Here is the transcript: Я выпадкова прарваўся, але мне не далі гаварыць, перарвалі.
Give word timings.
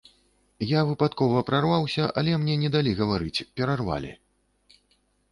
Я 0.67 0.79
выпадкова 0.91 1.41
прарваўся, 1.49 2.07
але 2.21 2.31
мне 2.45 2.55
не 2.63 2.71
далі 2.77 2.93
гаварыць, 3.01 3.45
перарвалі. 3.61 4.11